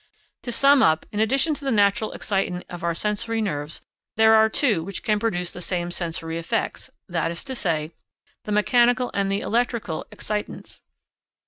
To 0.41 0.51
sum 0.51 0.81
up, 0.81 1.05
in 1.11 1.19
addition 1.19 1.53
to 1.53 1.63
the 1.63 1.69
natural 1.69 2.11
excitant 2.13 2.63
of 2.71 2.83
our 2.83 2.95
sensory 2.95 3.39
nerves, 3.39 3.81
there 4.17 4.33
are 4.33 4.49
two 4.49 4.83
which 4.83 5.03
can 5.03 5.19
produce 5.19 5.51
the 5.51 5.61
same 5.61 5.91
sensory 5.91 6.39
effects, 6.39 6.89
that 7.07 7.29
is 7.29 7.43
to 7.43 7.53
say, 7.53 7.91
the 8.45 8.51
mechanical 8.51 9.11
and 9.13 9.29
the 9.31 9.41
electrical 9.41 10.07
excitants. 10.11 10.81